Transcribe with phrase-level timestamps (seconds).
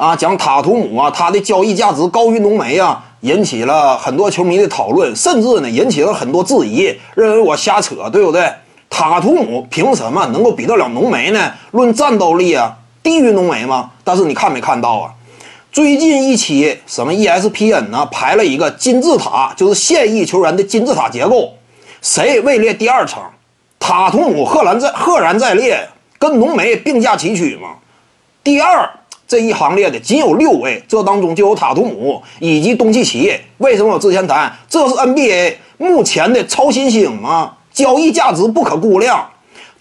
[0.00, 8.50] 啊，讲塔图姆啊，他的交易价值高于浓眉啊，引起了很多球迷的讨论，甚至呢引起了很多质疑，认为我瞎扯，对不对？
[8.88, 11.52] 塔图姆凭什么能够比得了浓眉呢？
[11.72, 13.90] 论战斗力啊，低于浓眉吗？
[14.02, 15.12] 但是你看没看到啊？
[15.70, 21.52] 最近一期什么 ESPN 呢排了一个金字塔，就是现役球员的金字塔结构，
[22.00, 23.22] 谁位列第二层？
[23.78, 25.86] 塔图姆赫然在赫然在列，
[26.18, 27.74] 跟浓眉并驾齐驱嘛。
[28.42, 28.88] 第二
[29.30, 33.32] 这一行列的仅有六位，这当中就有塔图姆以及东契奇。
[33.58, 37.56] 为什么我之前谈这是 NBA 目前的超新星啊？
[37.72, 39.24] 交易价值不可估量。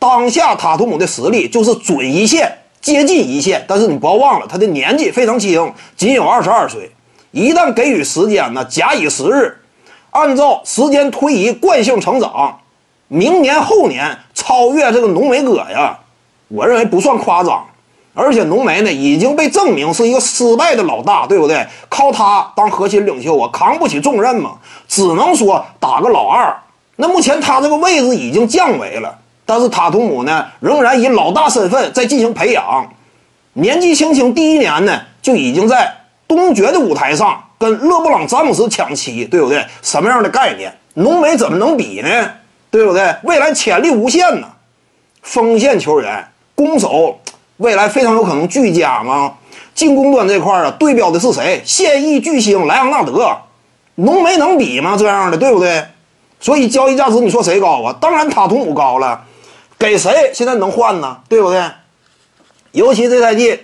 [0.00, 6.90] 当下塔图姆的实力就是准一线，接近一线，但是你不要忘了他的年纪非常轻，仅有二十二岁。
[7.30, 9.58] 一旦给予时间呢，假以时日，
[10.10, 12.58] 按照时间推移惯性成长。
[13.06, 16.00] 明年后年超越这个浓眉哥呀，
[16.48, 17.64] 我认为不算夸张，
[18.18, 21.66] 而且浓眉呢已经被证明是一个失败的老大，对不对？
[21.90, 24.52] 靠他当核心领袖啊，扛不起重任嘛，
[24.88, 26.56] 只能说打个老二。
[26.96, 32.90] 那目前他这个位置已经降维了，但是塔图姆呢仍然以老大身份在进行培养，
[33.52, 35.94] 年纪轻轻第一年呢就已经在
[36.26, 39.62] 东决的舞台上跟勒布朗詹姆斯抢七，对不对？
[39.82, 40.74] 什么样的概念？
[40.94, 42.30] 浓眉怎么能比呢？
[42.70, 43.14] 对不对？
[43.24, 44.48] 未来潜力无限呢，
[45.20, 47.20] 锋线球员、攻守
[47.58, 49.34] 未来非常有可能俱佳吗？
[49.74, 51.62] 进攻端这块啊，对标的是谁？
[51.64, 53.36] 现役巨星莱昂纳德，
[53.96, 54.96] 浓眉能比吗？
[54.98, 55.84] 这样的对不对？
[56.40, 57.96] 所以交易价值你说谁高啊？
[58.00, 59.22] 当然塔图姆高了，
[59.78, 61.18] 给谁现在能换呢？
[61.28, 61.62] 对不对？
[62.72, 63.58] 尤其这赛季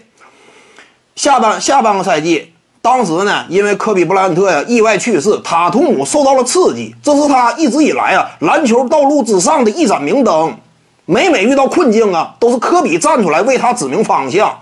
[1.15, 2.49] 下半下半个赛季。
[2.81, 10.57] 当时呢，因为科比布莱恩特呀意外去世，塔图姆受到了刺激，这是他一直以来啊篮球道路之上的一盏明灯。
[11.05, 14.57] 每每遇到困境啊，都是科比站出来为他指明方向。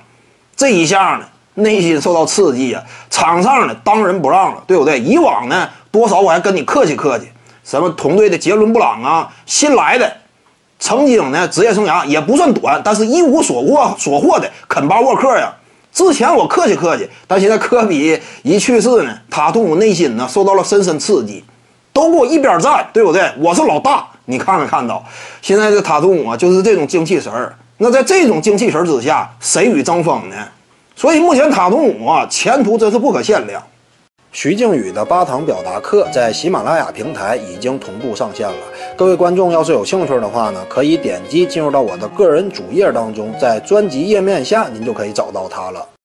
[0.56, 1.24] 这一下呢，
[1.54, 4.98] 内心受到刺激啊，场上呢当仁不让了，对不对？
[4.98, 7.28] 以往呢，多少我还跟你客气客气。
[7.62, 10.10] 什么同队的杰伦布朗啊，新来的，
[10.78, 15.52] 曾经呢职业生涯也不算短，但是一无所获所获的肯巴沃克呀。
[15.92, 21.44] 之前我客气客气，但现在科比一去世呢，塔图姆内心呢受到了深深刺激，
[21.92, 23.30] 都给我一边站，对不对？
[23.38, 25.04] 我是老大，你看没看到？
[25.42, 27.54] 现在这塔图姆啊，就是这种精气神儿。
[27.78, 30.36] 那在这种精气神之下，谁与争锋呢？
[30.94, 33.62] 所以目前塔图姆啊，前途真是不可限量。
[34.32, 38.54] 徐静宇的八堂表达课在喜马拉雅平台已经同步上线了。
[38.96, 45.84] 各位观众要是有兴趣的话呢，可以点击进入到我的个人主页当中，在专辑页面下您就可以找到它了。